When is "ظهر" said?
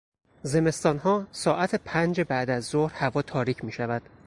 2.65-2.93